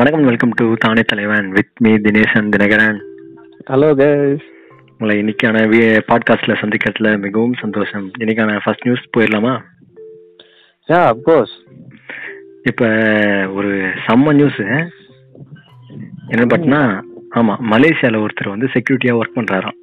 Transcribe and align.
வணக்கம் 0.00 0.24
welcome 0.24 0.50
to 0.54 0.74
Thaane 0.78 1.00
Thalaivan 1.00 1.48
with 1.48 1.70
me 1.78 1.96
Dineshan 1.96 2.48
Dinakaran. 2.48 2.98
Hello 3.70 3.88
guys 4.00 4.40
உங்களை 4.98 5.22
இன்னைக்கான 5.22 5.56
பாட்காஸ்ட்ல 6.08 6.54
சந்திக்கிறதுல 6.60 7.20
மிகவும் 7.20 7.54
சந்தோஷம். 7.60 8.10
இன்னைக்கான 8.18 8.60
ஃபர்ஸ்ட் 8.64 8.88
நியூஸ் 8.88 9.10
போயிடலாமா? 9.16 9.60
யா 10.88 11.12
அப்கோர்ஸ் 11.12 11.54
இப்ப 12.62 12.86
ஒரு 13.52 13.68
செம்ம 14.06 14.34
நியூஸ் 14.34 14.58
என்ன 16.28 16.44
பார்த்தீங்கன்னா 16.44 17.00
ஆமா 17.34 17.54
மலேசியால 17.70 18.26
ஒருத்தர் 18.26 18.48
வந்து 18.48 18.66
செக்யூரிட்டியா 18.66 19.20
ஒர்க் 19.20 19.36
பண்றாராம். 19.36 19.78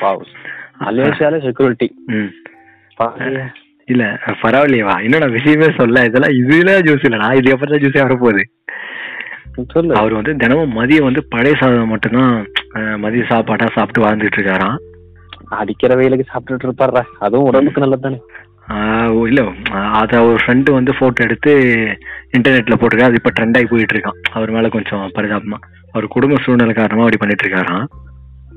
வாவ் 0.00 0.24
மலேசியால 0.80 1.42
செக்யூரிட்டி 1.42 1.94
ம். 2.06 2.32
இல்ல 3.84 4.18
பரவாயில்லையவா 4.42 5.02
என்னடா 5.02 5.26
விஷயமே 5.26 5.74
சொல்ல? 5.76 6.04
இதெல்லாம் 6.04 6.30
இதுல 6.30 6.78
ஜூஸ் 6.86 7.06
இல்லடா. 7.08 7.36
இது 7.36 7.52
அப்புறம் 7.52 7.78
தான் 7.78 7.90
ஜூஸே 7.90 8.06
வரப்போகுது. 8.06 8.22
சொல்லு 8.22 8.93
அவர் 10.00 10.16
வந்து 10.18 10.32
தினமும் 10.36 10.76
மதியம் 10.78 11.08
வந்து 11.08 11.22
பழைய 11.34 11.54
சாதம் 11.60 11.92
மட்டும்தான் 11.92 12.32
மதிய 13.04 13.24
சாப்பாடா 13.30 13.66
சாப்பிட்டு 13.76 14.04
வாழ்ந்துட்டு 14.04 14.38
இருக்காராம். 14.38 14.78
அடிக்கிற 15.60 15.92
வெயிலுக்கு 15.98 16.30
சாப்பிட்டுட்டு 16.30 16.66
இருப்பாரு 16.68 17.02
அதுவும் 17.26 17.48
உடம்புக்கு 17.50 17.82
நல்லது 17.82 18.04
தானே 18.06 18.20
இல்ல 19.28 19.40
அத 20.00 20.20
ஒரு 20.28 20.38
ஃப்ரெண்டு 20.42 20.70
வந்து 20.76 20.92
போட்டோ 20.98 21.24
எடுத்து 21.24 21.52
இன்டர்நெட்ல 22.36 22.76
போட்டிருக்காரு. 22.78 23.10
அது 23.10 23.20
இப்ப 23.20 23.32
ட்ரெண்ட் 23.36 23.58
ஆகி 23.58 23.68
போயிட்டு 23.72 23.94
இருக்கான் 23.96 24.20
அவர் 24.36 24.54
மேல 24.56 24.68
கொஞ்சம் 24.76 25.04
பரிதாபமா. 25.16 25.58
அவர் 25.94 26.14
குடும்ப 26.14 26.40
சூழ்நிலை 26.44 26.74
காரணமா 26.74 27.04
அப்படி 27.04 27.20
பண்ணிட்டு 27.22 27.46
இருக்காராம். 27.46 27.86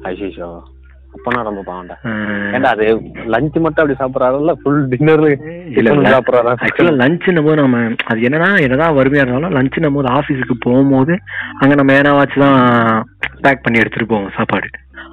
ஐயோ 0.10 0.50
ரொம்ப 1.26 1.62
பாவண்டா 1.66 1.96
ஆஹ் 2.04 2.54
ஏண்டா 2.54 2.70
அது 2.70 2.86
லஞ்ச் 3.26 3.60
மட்டும் 3.60 3.84
அப்படி 3.84 3.96
சாப்பிடறாருல்ல? 4.00 4.54
ஃபுல் 4.54 4.88
டின்னர்ல 4.88 5.30
இல்ல 5.68 6.10
சாப்பிடறாரா? 6.10 6.54
ஆக்சுவலா 6.66 6.94
லஞ்ச் 7.04 7.32
நம்ம 7.32 7.54
நம்ம 7.54 7.78
அது 8.06 8.22
என்னன்னா 8.22 8.62
என்னதான் 8.62 8.96
வறுமையா 8.96 9.24
இருந்தாலும் 9.24 9.56
லஞ்ச் 9.56 9.96
ஒரு 9.96 10.08
ஆபீஸுக்கு 10.08 10.56
போகும்போது 10.60 11.20
அங்க 11.60 11.76
நம்ம 11.76 11.94
ஏனாவாச்சும் 11.94 12.46
தான் 12.46 13.06
பேக் 13.42 13.64
பண்ணி 13.64 13.80
எடுத்துட்டு 13.80 14.14
போவோம் 14.14 14.32
சாப்பாடு. 14.36 14.70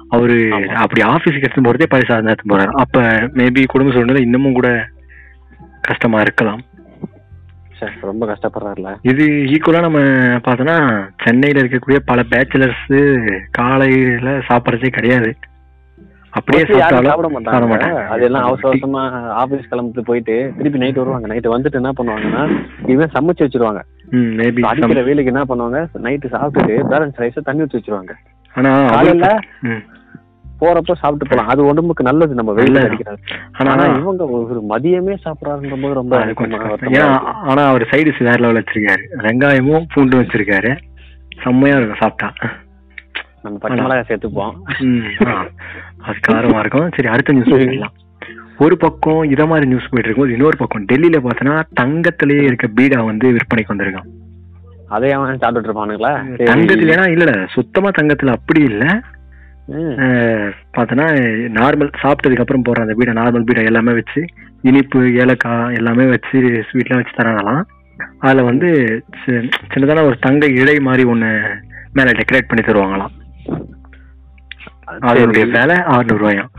அவரு. 0.09 0.51
அப்படி 0.75 1.01
ஆபீஸுக்கு 1.01 1.47
எடுத்து 1.47 1.61
போறதே 1.61 1.85
பழைய 1.89 2.07
சாதம் 2.07 2.25
எடுத்து 2.25 2.57
போறாரு. 2.57 2.71
அப்ப 2.75 3.01
மேபி 3.35 3.65
குடும்ப 3.65 3.93
சூழ்நிலை 3.93 4.21
இன்னமும் 4.21 4.53
கூட 4.53 4.87
கஷ்டமா 5.81 6.21
இருக்கலாம். 6.21 6.63
ரொம்ப 8.01 8.25
கஷ்டப்படுறாருல. 8.25 8.95
இது 9.01 9.23
ஈக்குவலா 9.25 9.81
நம்ம 9.81 9.99
பார்த்தோம்னா 10.45 11.03
சென்னையில 11.23 11.61
இருக்கக்கூடிய 11.61 11.99
பல 12.05 12.23
பேச்சுலர்ஸ் 12.23 12.85
காலையில 13.51 14.29
சாப்பிடறதே 14.47 14.87
கிடையாது. 14.87 15.35
அப்படியே 16.47 16.79
சாப்பிட 17.05 17.29
மாட்டாங்க. 17.35 18.01
அதெல்லாம் 18.13 18.45
அவசர 18.47 18.69
அவசரமா 18.69 19.03
ஆபீஸ் 19.43 19.69
கிளம்பிட்டு 19.71 20.01
போயிட்டு 20.09 20.35
திருப்பி 20.57 20.81
நைட் 20.81 20.99
வருவாங்க. 21.01 21.27
நைட் 21.31 21.47
வந்துட்டு 21.53 21.79
என்ன 21.79 21.91
பண்ணுவாங்கன்னா 21.99 22.43
இவன் 22.93 23.13
சமைச்சு 23.15 23.45
வச்சிருவாங்க. 23.45 23.81
அடிக்கிற 24.71 25.03
வெயிலுக்கு 25.07 25.33
என்ன 25.33 25.43
பண்ணுவாங்க? 25.49 25.79
நைட்டு 26.05 26.33
சாப்பிட்டுட்டு 26.35 26.75
பேலன்ஸ் 26.91 27.21
ரைஸ் 27.23 27.45
தண்ணி 27.47 27.65
ஊற்றி 27.65 27.79
வச்சிருவாங்க. 27.79 28.13
ஆனா 28.55 28.71
காலையில. 28.95 29.29
போறப்ப 30.59 30.95
சாப்பிட்டு 30.99 31.25
போலாம். 31.29 31.49
அது 31.53 31.61
உடம்புக்கு 31.69 32.07
நல்லது. 32.09 32.33
நம்ம 32.39 32.51
வெயில். 32.59 32.79
அடிக்கிறது 32.83 33.39
ஆனா 33.71 33.85
இவங்க 34.01 34.27
ஒரு 34.35 34.61
மதியமே 34.73 35.15
சாப்பிடறாருன்ற 35.25 35.77
போது 35.81 35.97
ரொம்ப. 36.01 36.19
ஆனா 37.51 37.63
அவர் 37.71 37.89
சைடு 37.93 38.13
வேற 38.29 38.37
லெவல் 38.43 38.61
வச்சிருக்காரு. 38.61 39.03
வெங்காயமும் 39.25 39.89
பூண்டும் 39.95 40.23
வச்சிருக்காரு. 40.23 40.73
செம்மையா 41.43 41.77
இருக்கும் 41.79 42.03
சாப்பிட்டா. 42.03 42.29
நம்ம 43.45 43.57
பச்சை 43.63 43.81
மிளகாய் 43.85 44.07
சேர்த்துப்போம். 44.09 44.53
ம், 46.05 46.09
ஆ. 46.09 46.11
அது 46.11 46.25
காரமா 46.27 46.59
இருக்கும் 46.59 46.91
சரி 46.95 47.07
அடுத்த 47.07 47.33
நியூஸ் 47.33 47.53
போயிடலாம். 47.53 47.95
ஒரு 48.57 48.77
பக்கம் 48.77 49.23
இத 49.31 49.45
மாதிரி 49.45 49.65
நியூஸ் 49.67 49.89
போயிட்டு 49.89 50.07
இருக்கும்போது 50.07 50.35
இன்னொரு 50.35 50.57
பக்கம் 50.57 50.85
டெல்லியில 50.85 51.17
பார்த்தோன்னா 51.23 51.55
தங்கத்திலேயே 51.79 52.43
இருக்க 52.43 52.67
பீடா 52.75 52.99
வந்து 53.05 53.27
விற்பனைக்கு 53.31 53.73
வந்திருக்கான். 53.73 54.09
அதே 54.89 55.11
அவன் 55.11 55.39
சாப்பிட்டுட்டு 55.39 55.69
இருப்பானுங்களா. 55.69 56.13
தங்கத்துல 56.49 56.93
ஏன்னா 56.95 57.07
இல்ல 57.09 57.25
சுத்தமா 57.53 57.89
தங்கத்துல 57.91 58.31
அப்படி 58.31 58.61
இல்ல. 58.63 58.85
பார்த்தோன்னா 60.73 61.05
நார்மல் 61.55 61.89
சாப்பிட்டதுக்கு 62.01 62.43
அப்புறம் 62.43 62.65
போடுற 62.65 62.81
அந்த 62.81 62.93
பீடா 62.93 63.13
நார்மல் 63.13 63.47
பீடா 63.47 63.61
எல்லாமே 63.65 63.93
வச்சு 63.93 64.21
இனிப்பு 64.63 64.99
ஏலக்காய் 65.15 65.75
எல்லாமே 65.75 66.05
வச்சு 66.05 66.37
ஸ்வீட்லாம் 66.67 67.01
வச்சு 67.01 67.17
தராங்களாம் 67.17 67.63
அதுல 68.19 68.43
வந்து 68.43 68.69
சின்னதான 69.67 70.03
ஒரு 70.03 70.17
தங்க 70.19 70.45
இழை 70.55 70.79
மாதிரி 70.79 71.03
ஒண்ணு 71.05 71.29
மேல 71.93 72.11
டெக்கரேட் 72.11 72.47
பண்ணி 72.47 72.63
தருவாங்களாம். 72.63 73.13
அதனுடைய 74.87 75.45
அறுநூறு 75.93 76.19
ரூபாயாம் 76.21 76.51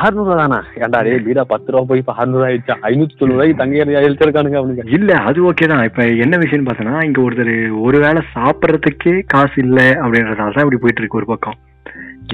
அறுநூறு 0.00 0.26
ரூபா 0.26 0.34
தானா 0.40 0.58
ஏன்டா 0.84 0.98
பீடா 1.26 1.42
பத்து 1.52 1.72
ரூபா 1.72 1.84
போய் 1.84 1.98
இப்ப 1.98 2.14
அறுநூறு 2.14 2.44
ஆயிடுச்சா 2.48 2.74
ஐநூத்தி 2.90 3.14
தொண்ணூறு 3.18 3.36
ரூபாய்க்கு 3.36 3.60
தங்க 3.60 4.00
எழுச்சிருக்கானுங்க 4.00 4.58
அப்படின்னு 4.60 4.94
இல்ல 4.96 5.12
அது 5.28 5.38
ஓகே 5.50 5.68
தான். 5.68 5.84
இப்ப 5.84 6.02
என்ன 6.24 6.36
விஷயம்னு 6.36 6.68
பார்த்தோன்னா 6.68 7.02
இங்க 7.04 7.20
ஒருத்தர் 7.22 7.52
ஒருவேளை 7.80 8.22
சாப்பிடறதுக்கே 8.34 9.14
காசு 9.26 9.56
இல்ல 9.64 9.80
அப்படின்றதால 10.02 10.54
தான் 10.56 10.64
இப்படி 10.66 10.80
போயிட்டு 10.82 11.02
இருக்கு 11.02 11.20
ஒரு 11.20 11.26
பக்கம். 11.26 11.56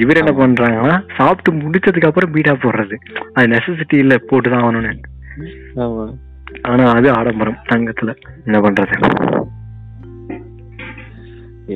இவர் 0.00 0.16
என்ன 0.16 0.32
பண்றாங்கன்னா 0.40 0.98
சாப்பிட்டு 1.16 1.50
முடிச்சதுக்கு 1.52 2.06
அப்புறம் 2.06 2.34
பீடா 2.34 2.54
போடுறது. 2.62 2.96
அது 3.32 3.46
நெசசிட்டி 3.46 3.96
இல்ல 3.96 4.16
போட்டுதான் 4.30 4.64
ஆகணும்னு. 4.64 4.94
ஆனா 6.62 6.84
அது 6.92 7.08
ஆடம்பரம் 7.10 7.62
தங்கத்துல. 7.68 8.12
என்ன 8.46 8.58
பண்றது? 8.60 8.96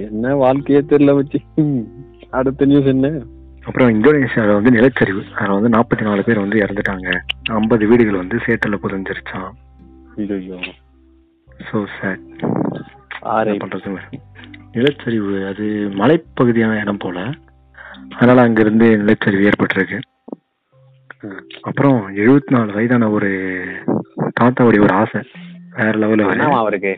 என்ன 0.02 0.34
வாழ்க்கையே 0.36 0.80
தெரியல 0.90 1.14
வச்சு. 1.14 1.38
அடுத்த 2.30 2.64
நியூஸ் 2.64 2.84
என்ன? 2.84 3.10
அப்புறம் 3.64 3.88
இந்தோனேஷியால 3.88 4.52
வந்து 4.52 4.70
நிலச்சரிவு. 4.70 5.22
அதுல 5.34 5.58
வந்து 5.58 5.72
நாற்பத்தி 5.76 6.02
நாலு 6.02 6.24
பேர் 6.24 6.38
வந்து 6.38 6.58
இறந்துட்டாங்க. 6.58 7.18
ஐம்பது 7.50 7.86
வீடுகள் 7.86 8.20
வந்து 8.22 8.36
சேத்துல 8.36 8.78
புதஞ்சிருச்சான் 8.82 9.50
ஐயோ 10.16 10.58
சோ 11.68 11.84
சேட் 12.00 12.20
பண்றது? 13.64 14.00
நிலச்சரிவு 14.72 15.48
அது 15.48 15.66
மலைப்பகுதியான 16.00 16.80
இடம் 16.80 16.96
போல. 16.96 17.30
அதனால 18.14 18.40
அங்க 18.40 18.60
இருந்து 18.60 18.86
நிலச்சரிவு 18.96 19.50
ஏற்பட்டிருக்கு. 19.50 19.98
அப்புறம் 21.60 22.16
எழுபத்தி 22.16 22.50
நாலு 22.50 22.72
வயதான 22.72 23.10
ஒரு 23.10 23.30
தாத்தாவுடைய 24.40 24.80
ஒரு 24.80 24.94
ஆசை. 24.94 25.20
வேற 25.76 25.92
லெவல் 25.98 26.18
அவரு. 26.18 26.40
என்னவா 26.40 26.58
அவருக்கு? 26.64 26.92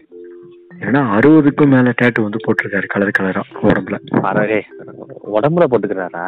ஏன்னா 0.81 1.01
அறுபதுக்கும் 1.17 1.73
மேல 1.73 1.93
டேட்டு 2.03 2.23
வந்து 2.23 2.39
போட்டிருக்காரு 2.45 2.87
கலர் 2.87 3.17
கலரா 3.19 3.43
உடம்புல. 3.63 3.97
உடம்புல 5.37 5.67
போட்டுக்கிறாரா? 5.71 6.27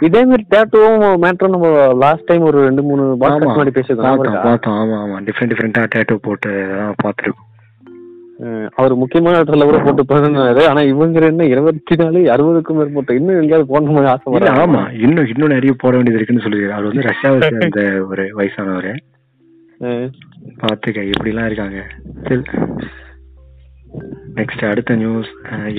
இதே 0.00 0.24
மாதிரி 0.24 0.44
டேட்டுவும் 0.50 1.02
மேட்ரும் 1.24 1.54
நம்ம 1.54 1.68
லாஸ்ட் 1.94 2.24
டைம் 2.24 2.42
ஒரு 2.42 2.58
ரெண்டு 2.60 2.82
மூணு 2.82 3.04
பாட்காஸ்ட் 3.20 3.74
பேசியிருக்கோம். 3.76 4.06
ஞாபகம் 4.08 4.42
பார்த்தோம். 4.42 4.78
ஆமா 4.80 4.96
ஆமா. 5.02 5.18
டிஃப்ரெண்ட் 5.26 5.52
டிஃப்ரெண்டா 5.52 5.82
டேட்டோ 5.94 6.14
போட்டு 6.22 6.50
பார்த்துருக்கோம். 7.02 7.48
அவர் 8.74 8.94
முக்கியமான 8.96 9.34
இடத்துல 9.40 9.64
கூட 9.64 9.78
போட்டு 9.78 10.04
போயிருந்தாரு. 10.04 10.62
ஆனா 10.66 10.80
இவங்க 10.80 11.20
என்ன 11.26 11.44
இருபத்தி 11.44 11.96
நாலு 11.96 12.20
அறுபதுக்கும் 12.34 12.78
மேற்பட்ட 12.78 13.14
இன்னும் 13.14 13.40
எங்கேயாவது 13.40 13.68
போடணும் 13.72 14.08
ஆசை 14.12 14.32
ஆமா. 14.32 14.82
இன்னும் 15.02 15.28
இன்னும் 15.32 15.52
நிறைய 15.56 15.74
போட 15.78 15.96
வேண்டியது 15.96 16.18
இருக்குன்னு 16.20 16.46
சொல்லி 16.46 16.70
அவர் 16.70 16.88
வந்து 16.88 17.08
ரஷ்யாவை 17.10 17.40
சேர்ந்த 17.48 18.06
ஒரு 18.10 18.24
வயசானவர். 18.38 18.90
பாத்துக்க 20.62 20.98
இப்படிலாம் 21.10 21.48
இருக்காங்க. 21.50 21.80
நெக்ஸ்ட் 24.42 24.70
அடுத்த 24.70 24.94
நியூஸ் 24.94 25.30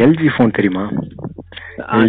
எல்ஜி 0.04 0.28
ஃபோன் 0.36 0.56
தெரியுமா? 0.58 0.86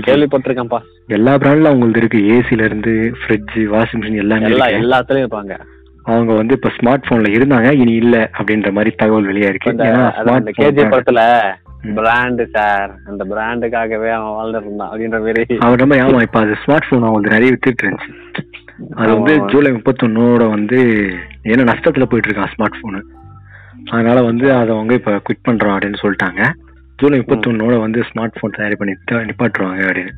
கேள்விப்பட்டிருக்கேன்ப்பா. 0.08 0.80
எல்லா 1.06 1.32
பிராண்ட்ல 1.34 1.70
அவங்களுக்கு 1.70 2.02
இருக்கு. 2.02 2.20
ஏசில 2.36 2.64
இருந்து 2.64 2.92
ஃப்ரிட்ஜ் 3.20 3.56
வாஷிங் 3.74 4.00
மிஷின் 4.02 4.22
எல்லாமே. 4.24 4.50
எல்லாத்துலயும் 4.80 5.24
இருப்பாங்க. 5.24 5.54
அவங்க 6.02 6.32
வந்து 6.34 6.54
இப்ப 6.54 6.70
ஸ்மார்ட் 6.76 7.06
போன்ல 7.08 7.28
இருந்தாங்க 7.36 7.70
இனி 7.82 7.92
இல்ல 7.94 8.16
அப்படின்ற 8.38 8.70
மாதிரி 8.72 8.90
தகவல் 9.02 9.28
வெளியா 9.32 9.48
இருக்கு. 9.52 9.70
கேஜி 10.60 10.84
படத்துல. 10.94 11.20
பிராண்டு 11.96 12.44
சார் 12.52 12.90
அந்த 13.06 13.22
பிராண்டுக்காகவே 13.30 14.10
அவன் 14.18 14.34
வாழ்ந்துட்டு 14.36 14.66
இருந்தான் 14.66 14.90
அப்படின்ற 14.90 15.18
மாதிரி 15.24 15.56
அவர் 15.58 15.82
ரொம்ப 15.82 15.96
ஆமா 15.96 16.20
இப்ப 16.22 16.40
அது 16.40 16.54
ஸ்மார்ட் 16.62 16.88
போன் 16.90 17.08
அவங்களுக்கு 17.08 17.34
நிறைய 17.36 17.50
வித்துட்டு 17.54 17.84
இருந்துச்சு. 17.84 18.12
அது 19.00 19.10
வந்து. 19.18 19.34
ஜூலை 19.52 19.70
முப்பத்தொன்னோட 19.72 20.48
வந்து 20.54 20.78
ஏன்னா 21.44 21.64
நஷ்டத்துல 21.72 22.06
போயிட்டு 22.12 22.30
இருக்கான் 22.30 22.54
ஸ்மார்ட் 22.54 22.80
போனு 22.84 23.00
அதனால 23.90 24.22
வந்து 24.22 24.52
அதை 24.52 24.68
அவங்க 24.74 24.94
இப்ப 24.94 25.10
குவிட் 25.10 25.48
பண்றோம் 25.48 25.76
அப்படின்னு 25.76 25.94
சொல்லிட்டாங்க. 26.02 26.52
ஜூலை 26.96 27.18
முப்பத்தொன்னோட 27.18 27.80
வந்து 27.80 28.00
ஸ்மார்ட் 28.00 28.36
போன் 28.40 28.50
தயாரி 28.50 28.72
பண்ணி 28.72 28.94
நிப்பாட்டுருவாங்க 29.08 29.80
அப்படின்னு 29.82 30.12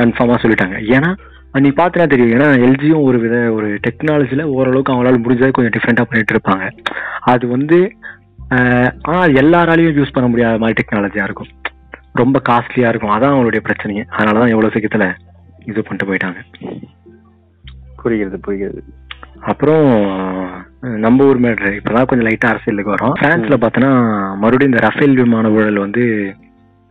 கன்ஃபார்மா 0.00 0.36
சொல்லிட்டாங்க. 0.42 0.76
ஏன்னா 0.88 1.14
நீ 1.60 1.68
பார்த்தனா 1.68 2.06
தெரியும். 2.06 2.40
ஏன்னா 2.40 2.42
எல்ஜியும் 2.42 3.02
ஒரு 3.02 3.18
வித 3.18 3.52
ஒரு 3.52 3.78
டெக்னாலஜில 3.88 4.42
ஓரளவுக்கு 4.42 4.92
அவங்களால 4.92 5.06
முடிஞ்சதை 5.06 5.50
கொஞ்சம் 5.50 5.80
டிஃப்ரெண்டா 5.80 6.02
பண்ணிட்டு 6.02 6.34
இருப்பாங்க. 6.34 6.70
அது 7.20 7.48
வந்து 7.48 7.92
ஆஹ், 8.50 8.92
ஆனா 9.02 9.18
அது 9.18 9.32
எல்லாராலையும் 9.32 9.96
யூஸ் 9.96 10.12
பண்ண 10.12 10.28
முடியாத 10.28 10.58
மாதிரி 10.58 10.84
டெக்னாலஜியா 10.84 11.22
இருக்கும். 11.22 11.46
ரொம்ப 12.12 12.42
காஸ்ட்லியா 12.48 12.88
இருக்கும். 12.88 13.10
அதான் 13.10 13.24
அவங்களுடைய 13.24 13.60
பிரச்சனையே. 13.68 14.04
அதனாலதான் 14.18 14.48
எவ்வளவு 14.48 14.68
சீக்கிரத்துல 14.68 15.14
இது 15.66 15.82
பண்ணிட்டு 15.82 16.06
போயிட்டாங்க. 16.06 16.36
புரிகிறது 18.02 18.40
புரிகிறது. 18.40 18.84
அப்புறம் 19.40 19.86
நம்ம 20.80 21.24
ஊர் 21.24 21.40
மேட்ரு 21.40 21.80
இப்பதான் 21.84 22.06
கொஞ்சம் 22.06 22.28
லைட்டா 22.28 22.50
அரசியலுக்கு 22.50 22.90
வரும். 22.90 23.14
பிரான்ஸ்ல 23.14 23.54
பார்த்தோன்னா 23.54 24.16
மறுபடியும் 24.28 24.72
இந்த 24.72 24.76
ரஃபேல் 24.76 25.14
விமான 25.14 25.50
ஊழல் 25.50 25.76
வந்து 25.76 26.34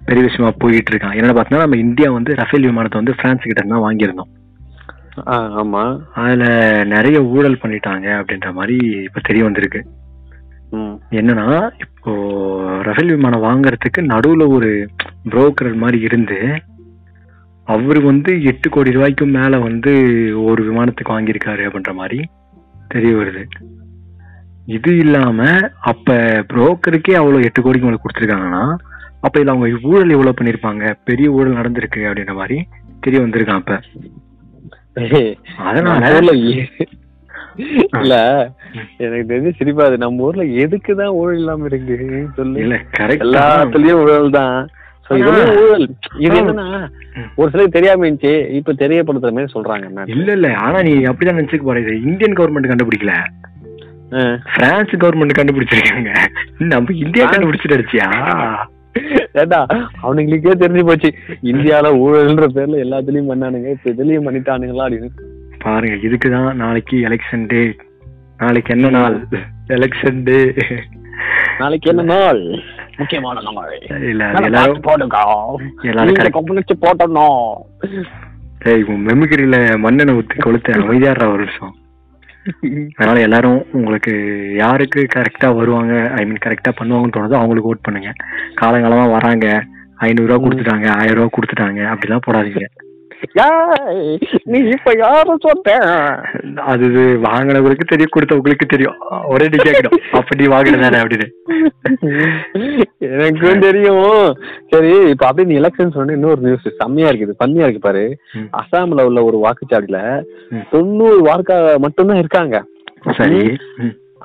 பெரிய 0.05 0.25
விஷயமா 0.25 0.53
போயிட்டு 0.57 0.91
இருக்கான். 0.91 1.15
என்னன்னு 1.15 1.41
பார்த்தோன்னா 1.41 1.57
நம்ம 1.57 1.77
இந்தியா 1.77 2.11
வந்து 2.11 2.35
ரஃபேல் 2.35 2.61
விமானத்தை 2.61 3.01
வந்து 3.03 3.21
பிரான்ஸ் 3.21 3.41
கிட்ட 3.41 3.63
இருந்தா 3.65 3.89
வாங்கியிருந்தோம். 3.89 4.35
ஆ, 5.27 5.63
ஆமா. 5.63 5.99
அதுல 6.13 6.83
நிறைய 6.83 7.23
ஊழல் 7.23 7.59
பண்ணிட்டாங்க 7.61 8.23
அப்படின்ற 8.23 8.53
மாதிரி 8.53 8.77
இப்ப 9.03 9.19
தெரிய 9.23 9.43
வந்திருக்கு. 9.43 9.85
என்னன்னா 11.11 11.69
இப்போ 11.79 12.81
ரஃபேல் 12.81 13.15
விமானம் 13.15 13.43
வாங்குறதுக்கு 13.43 14.01
நடுவுல 14.01 14.47
ஒரு 14.47 14.89
புரோக்கர் 15.29 15.75
மாதிரி 15.75 15.99
இருந்து 15.99 16.61
அவரு 17.67 17.99
வந்து 18.05 18.31
எட்டு 18.49 18.67
கோடி 18.69 18.93
ரூபாய்க்கும் 18.93 19.33
மேல 19.35 19.57
வந்து 19.63 19.93
ஒரு 20.45 20.61
விமானத்துக்கு 20.67 21.13
வாங்கியிருக்காரு 21.13 21.63
அப்படின்ற 21.67 21.93
மாதிரி 21.95 22.19
தெரிய 22.91 23.13
வருது. 23.15 23.41
இது 24.67 24.91
இல்லாம 24.97 25.39
அப்ப 25.85 26.13
புரோக்கருக்கே 26.49 27.13
அவ்வளவு 27.15 27.45
எட்டு 27.45 27.59
கோடிக்கு 27.61 27.87
மேல 27.87 27.99
கொடுத்துருக்காங்கன்னா 27.99 28.63
அப்ப 29.21 29.35
இதுல 29.35 29.53
அவங்க 29.53 29.67
ஊழல் 29.89 30.15
எவ்வளவு 30.15 30.37
பண்ணிருப்பாங்க 30.37 30.81
பெரிய 31.05 31.27
ஊழல் 31.31 31.59
நடந்திருக்கு 31.59 32.01
அப்படின்ற 32.07 32.35
மாதிரி 32.35 32.57
தெரிய 33.03 33.19
வந்திருக்கான் 33.21 33.61
அப்ப 33.61 33.75
அதனால 35.65 35.97
நம்ம 35.97 36.15
ஊர்ல 36.17 36.33
எ- 36.51 36.67
இல்ல 37.97 38.15
எனக்கு 38.99 39.29
தெரிஞ்சு 39.29 39.51
சிரிப்பா 39.57 39.85
அது 39.85 39.97
நம்ம 39.97 40.25
ஊர்ல 40.25 40.43
எதுக்குதான் 40.63 41.15
ஊழல் 41.17 41.39
இல்லாம 41.39 41.65
இருக்கு? 41.65 41.95
சொல்லு. 42.35 42.57
இல்ல 42.63 42.75
கரெக்ட் 42.93 43.25
எல்லாத்துலயும் 43.25 44.01
ஊழல் 44.01 44.35
தான் 44.35 44.57
ஊழல். 45.09 45.95
இது. 46.19 46.33
என்னன்னா. 46.33 46.89
ஒரு 47.35 47.49
சிலருக்கு 47.49 47.81
தெரியாம 47.81 48.07
இருந்துச்சு 48.07 48.49
இப்ப 48.49 48.73
தெரியப்படுத்துற 48.73 49.31
மாதிரி 49.31 49.53
சொல்றாங்க 49.53 50.09
இல்ல 50.09 50.31
இல்ல. 50.31 50.55
ஆனா 50.55 50.81
நீ 50.81 50.93
அப்படிதான் 50.93 51.37
நினைச்சுக்க 51.37 51.63
போற. 51.63 51.79
இது 51.79 52.01
இந்தியன் 52.01 52.33
கவர்மெண்ட் 52.33 52.71
கண்டுபிடிக்கல. 52.71 53.25
பிரான்ஸ் 54.55 54.89
கவர்மெண்ட் 54.89 55.37
கண்டுபிடிச்சிருக்காங்க. 55.37 56.15
நம்ம 56.59 56.93
இந்தியா 56.93 57.29
அடிச்சியா 57.29 58.55
ஏண்டா 59.33 59.65
அவனுங்களுக்கே 60.03 60.51
தெரிஞ்சு 60.59 60.85
போச்சு. 60.85 61.13
இந்தியால 61.43 61.89
ஊழல்ன்ற 62.05 62.47
பேர்ல 62.55 62.77
எல்லாத்துலயும் 62.85 63.29
பண்ணானுங்க. 63.29 63.71
இப்ப 63.71 63.91
இதுலயும் 63.91 64.33
பண்ணிட்டானுங்களா 64.33 64.87
அப்படின்னு. 64.87 65.09
பாருங்க 65.59 66.07
இதுக்குதான் 66.07 66.53
நாளைக்கு 66.53 66.97
எலெக்ஷன் 66.97 67.47
டே 67.47 67.75
நாளைக்கு 68.37 68.73
என்ன 68.73 68.89
நாள்? 68.89 69.25
எலெக்ஷன் 69.67 70.23
டே 70.23 70.53
நாளைக்கு 71.59 71.89
என்ன 71.89 72.01
நாள்? 72.01 72.59
முக்கியமான 72.99 73.41
நாள். 73.47 73.73
இல்ல 74.11 74.23
போடுங்க. 74.85 75.17
எல்லாரும் 76.05 76.37
போட்டணும். 76.85 77.41
மெமிக்கிரியில 79.07 79.57
மண்ணெண்ணை 79.83 80.13
ஊத்தி 80.19 80.37
கொளுத்து 80.45 80.79
அமைதியாடுற 80.83 81.25
ஒரு 81.33 81.43
விஷயம் 81.49 81.75
அதனால 82.97 83.19
எல்லாரும் 83.27 83.59
உங்களுக்கு 83.77 84.13
யாருக்கு 84.55 84.99
கரெக்டா 85.15 85.47
வருவாங்க 85.55 85.93
ஐ 86.19 86.21
மீன் 86.25 86.43
கரெக்டா 86.45 86.71
பண்ணுவாங்கன்னு 86.79 87.15
தோணுதோ 87.17 87.39
அவங்களுக்கு 87.39 87.71
ஓட் 87.71 87.85
பண்ணுங்க. 87.87 88.11
காலங்காலமா 88.61 89.05
வராங்க 89.11 89.47
ஐநூறு 90.07 90.29
ரூபா 90.29 90.45
கொடுத்துட்டாங்க 90.45 90.87
ஆயிரம் 90.99 91.19
ரூபா 91.19 91.29
கொடுத்துட்டாங்க 91.35 91.81
அப்படிலாம் 91.93 92.25
போடாதீங்க. 92.27 92.65
நீ 94.43 94.59
இப்ப 94.73 94.91
யார 95.01 95.35
சொன்ன 95.45 95.75
அது 96.71 96.85
வாங்கினவங்களுக்கு 97.23 97.85
தெரியும் 97.91 98.13
கொடுத்தவங்களுக்கு 98.15 98.65
தெரியும். 98.67 98.97
ஒரே 99.27 99.45
நீ 99.51 99.57
கேட்கணும் 99.63 99.97
அப்ப 100.11 100.37
நீ 100.39 100.45
வாங்கினதானே 100.53 100.99
அப்படின்னு. 101.03 101.27
எனக்கும் 103.11 103.63
தெரியும். 103.65 104.09
சரி 104.69 104.91
இப்ப 105.13 105.25
அப்படியே 105.27 105.47
நீ 105.51 105.55
எலெக்ஷன் 105.61 105.95
சொன்ன 105.97 106.13
இன்னொரு 106.13 106.41
நியூஸ் 106.41 106.67
செம்மையா 106.77 107.09
இருக்குது 107.09 107.39
பண்ணியா 107.43 107.67
இருக்கு 107.67 107.85
பாரு. 107.87 108.05
அசாம்ல 108.61 109.07
உள்ள 109.09 109.23
ஒரு 109.29 109.39
வாக்குச்சாவடியில. 109.45 110.01
தொண்ணூறு 110.69 111.19
வாக்கா 111.29 111.57
மட்டும்தான் 111.77 112.21
இருக்காங்க. 112.23 112.63
சரி. 113.19 113.41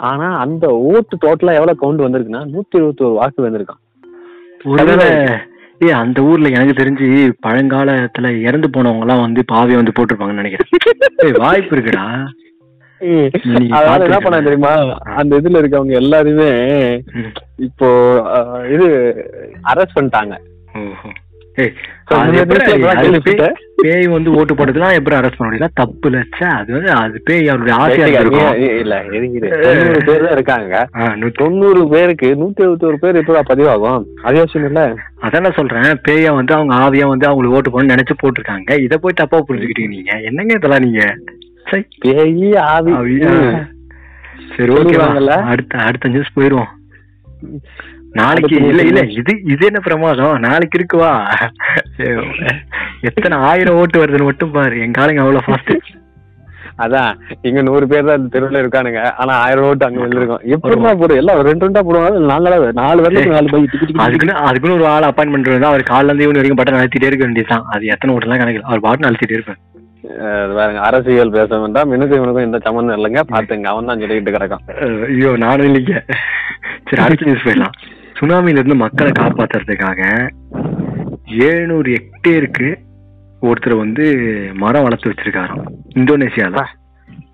ஆனா 0.09 0.29
அந்த 0.39 0.67
ஓட்டு 0.91 1.17
டோட்டலா 1.25 1.59
எவ்வளவு 1.61 1.81
கவுண்ட் 1.83 2.05
வந்திருக்குன்னா 2.07 2.43
நூத்தி 2.53 2.79
இருபத்தி 2.81 3.05
ஒரு 3.05 3.15
வாக்கு 3.15 3.47
வந்திருக்கான். 3.47 3.81
ஒருவேளை 5.83 5.99
ஏ 5.99 6.01
அந்த 6.01 6.21
ஊர்ல 6.23 6.49
எனக்கு 6.49 6.75
தெரிஞ்சு 6.83 7.33
பழங்காலத்துல 7.47 8.41
இறந்து 8.41 8.69
போனவங்க 8.69 9.01
எல்லாம் 9.01 9.21
வந்து 9.21 9.45
பாவி 9.45 9.75
வந்து 9.75 9.93
போட்டிருப்பாங்கன்னு 9.95 10.43
நினைக்கிறேன். 10.43 10.69
ஏய், 11.25 11.33
வாய்ப்பு 11.37 11.77
இருக்குடா. 11.77 12.07
அதனால 13.71 14.05
என்ன. 14.05 14.19
பண்ண 14.19 14.43
தெரியுமா? 14.43 14.73
அந்த 15.17 15.41
இதுல 15.41 15.61
இருக்கவங்க 15.63 15.93
எல்லாருமே. 15.93 16.51
இப்போ 17.57 17.89
இது 18.71 18.89
அரெஸ்ட் 19.73 19.99
பண்ணிட்டாங்க. 20.01 20.35
பேய் 23.83 24.07
வந்து 24.15 24.31
ஓட்டு 24.39 24.55
போட்டதுலாம் 24.55 24.97
எப்படி 24.99 25.17
அரெஸ்ட் 25.17 25.39
பண்ண 25.39 25.49
முடியல 25.49 25.69
தப்பு 25.81 26.09
இல்ல 26.09 26.49
அது 26.59 26.71
வந்து 26.77 26.91
அது 27.01 27.17
பேய் 27.29 27.51
அவருடைய 27.53 27.75
ஆசையா 27.83 28.21
இருக்கும் 28.21 28.55
இல்ல 28.83 28.95
தொண்ணூறு 29.65 30.01
பேர் 30.09 30.25
தான் 30.27 30.37
இருக்காங்க. 30.37 30.75
தொண்ணூறு 31.41 31.83
பேருக்கு 31.89 32.29
நூத்தி 32.43 32.65
எழுபத்தி 32.67 32.89
ஒரு 32.91 32.99
பேர் 33.03 33.21
எப்படா 33.23 33.43
பதிவாகும். 33.51 34.07
அதே 34.29 34.45
இல்ல? 34.55 34.83
அதான் 35.27 35.45
நான் 35.47 35.59
சொல்றேன். 35.61 35.91
பேய 36.09 36.33
வந்து 36.39 36.55
அவங்க 36.59 36.75
ஆவியா 36.85 37.07
வந்து 37.13 37.29
அவங்களுக்கு 37.31 37.57
ஓட்டு 37.59 37.73
போடணும்னு 37.73 37.95
நினைச்சு 37.95 38.17
போட்டிருக்காங்க. 38.23 38.79
இத 38.87 38.99
போய் 39.05 39.21
தப்பா 39.23 39.41
புரிஞ்சுக்கிட்டீங்க 39.49 39.95
நீங்க. 39.97 40.13
என்னங்க 40.31 40.59
இதெல்லாம் 40.59 40.85
நீங்க? 40.87 41.05
பேயி 42.05 42.49
ஆவி. 42.73 42.93
சரி 44.57 44.73
ஓகே? 44.79 44.97
அடுத்த 45.53 45.79
அடுத்த 45.89 46.09
நியூஸ் 46.09 46.37
போயிருவோம். 46.39 46.73
நாளைக்கு 48.21 48.55
இல்ல 48.71 48.83
இல்ல 48.91 49.01
இது 49.21 49.33
இது 49.53 49.63
என்ன 49.71 49.81
பிரமாதம்? 49.87 50.35
நாளைக்கு 50.47 50.79
இருக்குவா? 50.79 51.13
எத்தனை 53.09 53.37
ஆயிரம் 53.51 53.79
ஓட்டு 53.81 54.01
வருதுன்னு 54.03 54.29
மட்டும் 54.29 54.55
பாரு. 54.57 54.77
எங்க 54.87 55.03
ஆளுங்க 55.03 55.25
அவ்வளவு 55.25 55.47
ஃபாஸ்ட் 55.47 55.75
அதான் 56.83 57.17
இங்க 57.49 57.61
நூறு 57.67 57.87
பேர் 57.91 58.07
தான் 58.11 58.29
தெருவுல 58.35 58.61
இருக்கானுங்க. 58.63 59.01
ஆனா 59.23 59.33
ஆயிரம் 59.45 59.67
ஓட்டு 59.69 59.87
அங்க 59.87 60.01
விழுந்திருக்கும் 60.03 60.45
எப்படிதான் 60.55 61.01
போடும் 61.01 61.21
எல்லாம் 61.23 61.41
ரெண்டு 61.49 61.67
ரெண்டா 61.67 61.83
போடுவாங்க. 61.89 62.21
நாலு 62.31 62.73
நாலு 62.81 63.03
பேர்ல 63.05 63.25
நாலு 63.35 63.51
பை 63.53 63.61
டிக்கி 63.65 63.87
டிக்கி 63.89 64.03
அதுக்குன்னு 64.05 64.37
அதுக்குன்னு 64.49 64.79
ஒரு 64.79 64.87
ஆள் 64.93 65.09
அப்பாயின்மெண்ட் 65.09 65.51
இருந்தா 65.53 65.73
அவர் 65.73 65.91
காலைல 65.93 66.11
இருந்து 66.11 66.27
ஈவினிங் 66.27 66.41
வரைக்கும் 66.41 66.61
பட்டன் 66.61 66.81
அழுத்திட்டே 66.81 67.11
இருக்க 67.11 67.27
வேண்டியதுதான். 67.27 67.67
அது 67.75 67.93
எத்தனை 67.95 68.15
ஓட்டுலாம் 68.15 68.43
கணக்கு 68.43 68.67
அவர் 68.69 68.85
பாட்டு 68.87 69.09
அழுத்திட்டே 69.11 69.39
இருப்பேன் 69.39 69.61
பாருங்க 70.59 70.81
அரசியல் 70.87 71.35
பேச 71.39 71.59
வேண்டாம். 71.65 71.93
எனக்கு 71.97 72.17
இவனுக்கும் 72.19 72.47
எந்த 72.47 72.59
சம்மந்தம் 72.67 72.97
இல்லைங்க. 72.99 73.23
பாத்துங்க 73.33 73.69
அவன் 73.73 73.91
தான் 73.91 74.01
சொல்லிக்கிட்டு 74.03 74.37
கிடக்கான். 74.37 74.65
ஐயோ 75.09 75.33
நானும் 75.45 75.69
இல்லைங்க. 75.71 75.97
சரி 76.89 77.03
அடுத்த 77.07 77.29
நியூஸ் 77.29 77.47
போயிடலாம். 77.47 77.77
சுனாமில 78.23 78.49
இருந்து 78.49 78.75
மக்களை 78.75 79.13
காப்பாத்துறதுக்காக 79.13 80.31
ஏழுநூறு 81.25 81.97
ஹெக்டேருக்கு 81.97 82.77
ஒருத்தர் 83.43 83.77
வந்து 83.77 84.05
மரம் 84.55 84.83
வளர்த்து 84.83 85.11
வச்சிருக்காராம். 85.11 85.65
இந்தோனேசியால. 85.95 86.65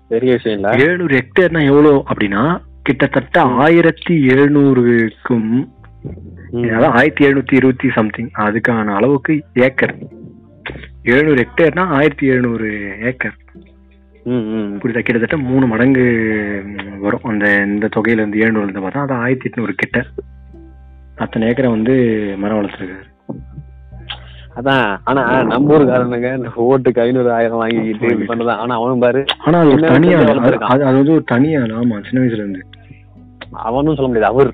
பெரிய 0.07 0.31
விஷயம் 0.33 0.59
இல்ல. 0.59 0.75
ஏழுநூறு 0.75 1.19
ஹெக்டேர்னா 1.19 1.65
எவ்வளவு 1.65 2.03
அப்படின்னா 2.07 2.61
கிட்டத்தட்ட 2.83 3.41
ஆயிரத்தி 3.41 4.27
எழுநூறுக்கும் 4.27 5.67
ஆயிரத்தி 6.81 7.25
எழுநூத்தி 7.25 7.53
இருபத்தி 7.53 7.89
சம்திங் 7.89 8.29
அதுக்கான 8.37 8.85
அளவுக்கு 8.85 9.43
ஏக்கர். 9.53 9.95
எழுநூறு 11.03 11.47
ஹெக்டேர்னா 11.47 11.79
ஆயிரத்தி 11.79 12.27
எழுநூறு 12.27 12.97
ஏக்கர். 13.01 13.35
புரியுதா? 14.25 14.99
கிட்டத்தட்ட 14.99 15.37
மூணு 15.37 15.67
மடங்கு 15.67 16.03
வரும். 16.99 17.23
அந்த 17.23 17.63
இந்த 17.65 17.89
தொகையில 17.95 18.11
இருந்து 18.11 18.39
ஏழுநூறுல 18.39 18.63
இருந்து 18.63 18.81
பார்த்தா 18.81 19.01
அது 19.01 19.13
ஆயிரத்தி 19.13 19.49
எட்நூறு 19.49 19.71
கிட்ட. 19.75 20.05
அத்தனை 21.19 21.47
ஏக்கரை 21.47 21.69
வந்து 21.69 21.93
மரம் 22.37 22.59
வளர்த்துருக்காரு. 22.59 23.05
அதான் 24.55 24.85
ஆனா 25.03 25.21
நம்ம 25.43 25.73
ஊருக்காரனுங்க 25.75 26.29
ஓட்டுக்கு 26.65 27.01
ஐநூறு 27.01 27.29
ஆயிரம் 27.31 27.57
வாங்கிக்கிட்டு 27.57 28.29
பண்ணதான் 28.31 28.61
ஆனா 28.63 28.75
அவனும் 28.75 28.99
பாரு 28.99 29.21
ஆனா 29.43 29.59
அது 29.59 29.69
ஒரு 29.69 29.81
தனியா 29.87 30.17
அது 30.69 30.83
வந்து 30.91 31.11
ஒரு 31.11 31.23
தனியா 31.25 31.59
ஆமா 31.79 31.99
சின்ன 32.07 32.23
வயசுல 32.23 32.43
இருந்து. 32.43 32.61
அவனும் 33.67 33.95
சொல்ல 33.95 34.09
முடியாது 34.09 34.33
அவர். 34.33 34.51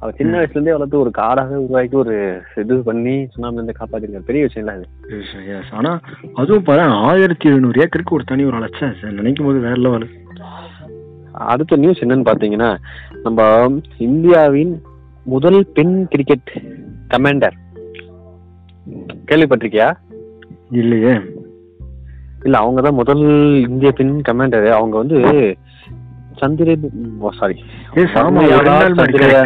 அவர் 0.00 0.16
சின்ன 0.16 0.38
வயசுல 0.38 0.50
இருந்தே 0.50 0.72
வளர்த்து 0.72 1.00
ஒரு 1.00 1.10
காடாக 1.10 1.60
உருவாக்கி 1.60 1.96
ஒரு 1.96 2.14
இது 2.56 2.82
பண்ணி 2.82 3.26
சுனாமி 3.34 3.54
இருந்து 3.54 3.78
காப்பாத்திருக்காரு. 3.78 4.28
பெரிய 4.30 4.44
விஷயம் 4.44 4.66
இல்ல 4.66 4.76
அது. 4.76 5.64
ஆனா 5.70 5.92
அதுவும் 6.34 6.62
பாரு 6.62 6.80
ஆயிரத்தி 7.06 7.48
எழுநூறு 7.48 7.80
ஏக்கருக்கு 7.80 8.14
ஒரு 8.14 8.24
தனி 8.26 8.44
ஒரு 8.44 8.58
அலைச்சா 8.58 8.88
நினைக்கும் 9.10 9.46
போது 9.46 9.58
வேற 9.58 9.74
லெவல். 9.76 10.06
அடுத்த 11.48 11.76
நியூஸ் 11.76 12.02
என்னன்னு 12.04 12.28
பாத்தீங்கன்னா 12.30 12.70
நம்ம 13.22 13.40
இந்தியாவின் 13.98 14.74
முதல் 15.32 15.58
பெண் 15.76 15.94
கிரிக்கெட் 16.12 16.50
கமாண்டர் 17.12 17.56
கேள்விப்பட்டிருக்கியா? 19.28 19.88
இல்லையே. 20.80 21.14
இல்ல 22.44 22.56
அவங்க 22.58 22.80
தான் 22.80 22.98
முதல் 23.00 23.24
இந்திய 23.68 23.90
பெண் 23.92 24.14
கமாண்டர் 24.28 24.66
அவங்க 24.78 24.96
வந்து 25.02 25.18
சந்திர 26.40 26.76
சாரி. 27.40 27.56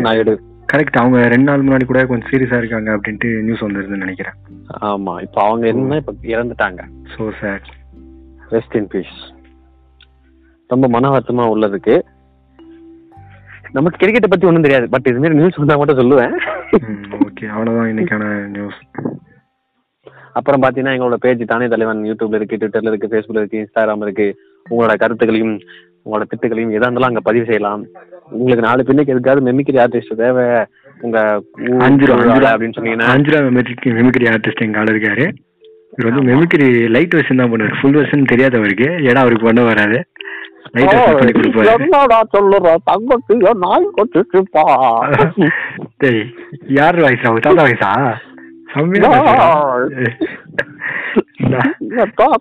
நாயுடு. 0.06 0.34
கரெக்ட் 0.72 0.98
அவங்க 1.00 1.18
ரெண்டு 1.32 1.48
நாள் 1.48 1.64
முன்னாடி 1.66 1.84
கூட 1.84 2.00
கொஞ்சம் 2.06 2.30
சீரியஸா 2.32 2.58
இருக்காங்க 2.58 2.90
அப்படின்ட்டு 2.96 3.28
நியூஸ் 3.46 3.64
வந்திருதுன்னு 3.66 4.04
நினைக்கிறேன். 4.04 4.36
ஆமா 4.90 5.14
இப்ப 5.26 5.38
அவங்க 5.46 5.66
என்ன 5.66 5.96
இப்ப 6.02 6.12
இறந்துட்டாங்க. 6.34 6.80
So 7.14 7.22
sir 7.40 7.62
rest 8.50 8.76
in 8.80 8.90
peace 8.94 9.16
ரொம்ப 10.70 10.88
மன 10.88 11.08
வருத்தமா 11.14 11.46
உள்ளதுக்கு. 11.54 11.94
நமக்கு 13.76 14.00
கிரிக்கெட்டை 14.00 14.30
பத்தி 14.30 14.48
ஒண்ணும் 14.48 14.66
தெரியாது. 14.66 14.86
பட் 14.94 15.08
இது 15.10 15.20
மாதிரி 15.22 15.38
நியூஸ் 15.40 15.60
வந்தா 15.62 15.76
மட்டும் 15.80 16.00
சொல்லுவேன். 16.00 16.32
ஓகே 17.26 17.46
அவ்வளவுதான் 17.54 17.90
இன்னைக்கான 17.92 18.24
நியூஸ் 18.56 18.80
அப்புறம் 20.38 20.62
பாத்தீங்கன்னா 20.62 20.94
எங்களோட 20.96 21.16
பேஜ் 21.24 21.42
தானே 21.52 21.66
தலைவன். 21.72 22.02
யூடியூப்ல 22.08 22.38
இருக்கு 22.40 22.58
ட்விட்டர்ல 22.60 22.92
இருக்கு 22.92 23.10
ஃபேஸ்புக்ல 23.12 23.42
இருக்கு 23.42 23.62
இன்ஸ்டாகிராம் 23.62 24.04
இருக்கு. 24.06 24.26
உங்களோட 24.70 24.94
கருத்துக்களையும் 25.02 25.54
உங்களோட 26.04 26.24
திட்டுகளையும் 26.30 26.74
எதா 26.76 26.86
இருந்தாலும் 26.86 27.10
அங்க 27.10 27.22
பதிவு 27.28 27.48
செய்யலாம். 27.48 27.82
உங்களுக்கு 28.38 28.66
நாலு 28.66 28.86
பெண்ணுக்கு 28.88 29.14
எதுக்காவது 29.14 29.46
மெமிக்கிரி 29.48 29.78
ஆர்டிஸ்ட் 29.84 30.20
தேவை. 30.22 30.46
உங்க 31.06 31.18
அஞ்சு 31.86 32.06
ரூபா. 32.06 32.52
அப்படின்னு 32.54 32.76
சொன்னீங்கன்னா. 32.78 33.08
அஞ்சு 33.14 33.30
ரூபா 33.32 33.50
மெமிக்ரி 33.58 33.92
மெமிக்ரி 33.98 34.28
ஆர்டிஸ்ட் 34.34 34.64
எங்க 34.66 34.80
ஆள் 34.82 34.92
இருக்காரு. 34.94 35.26
இவர் 35.96 36.08
வந்து 36.10 36.24
மெமிக்ரி 36.30 36.68
லைட் 36.96 37.16
வெர்ஷன் 37.16 37.40
தான் 37.42 37.52
பண்ணுவார். 37.52 37.76
ஃபுல் 37.80 37.98
வெர்ஷன் 37.98 38.30
தெரியாது 38.32 38.58
அவருக்கு 38.60 38.88
ஏன்னா 39.08 39.22
அவருக்கு 39.24 39.48
பண்ண 39.48 39.62
வராது. 39.70 39.98
என்னடா 40.72 42.22
சொல்லுற? 42.32 42.76
தங்கச்சிய 42.86 43.54
நாய் 43.54 43.90
கொட்டுச்சுப்பா. 43.96 45.10
டேய் 45.98 46.34
யார் 46.68 46.94
வயசா 46.94 47.28
உங்க 47.28 47.40
தாத்தா. 47.40 48.20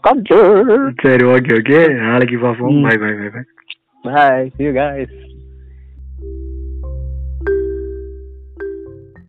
கண்டு 0.01 0.69
சரி 1.01 1.25
ஓகே 1.25 1.53
ஓகே. 1.53 1.93
நாளைக்கு 1.93 2.37
பார்ப்போம். 2.37 2.75
ம். 2.75 2.87
Bye 2.87 2.97
bye 2.97 3.13
bye 3.13 3.29
bye 3.29 3.41
you 4.57 4.71
guys. 4.71 5.07